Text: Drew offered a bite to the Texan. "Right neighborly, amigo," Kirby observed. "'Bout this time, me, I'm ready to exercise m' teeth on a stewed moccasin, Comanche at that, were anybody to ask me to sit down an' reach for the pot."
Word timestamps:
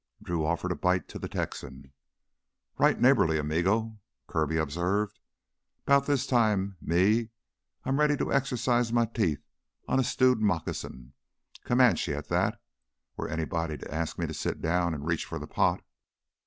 Drew 0.23 0.43
offered 0.43 0.71
a 0.71 0.75
bite 0.75 1.07
to 1.09 1.19
the 1.19 1.29
Texan. 1.29 1.93
"Right 2.79 2.99
neighborly, 2.99 3.37
amigo," 3.37 3.99
Kirby 4.25 4.57
observed. 4.57 5.19
"'Bout 5.85 6.07
this 6.07 6.25
time, 6.25 6.75
me, 6.81 7.29
I'm 7.85 7.99
ready 7.99 8.17
to 8.17 8.33
exercise 8.33 8.91
m' 8.91 9.05
teeth 9.09 9.43
on 9.87 9.99
a 9.99 10.03
stewed 10.03 10.41
moccasin, 10.41 11.13
Comanche 11.65 12.15
at 12.15 12.29
that, 12.29 12.59
were 13.15 13.27
anybody 13.29 13.77
to 13.77 13.93
ask 13.93 14.17
me 14.17 14.25
to 14.25 14.33
sit 14.33 14.59
down 14.59 14.95
an' 14.95 15.03
reach 15.03 15.25
for 15.25 15.37
the 15.37 15.45
pot." 15.45 15.83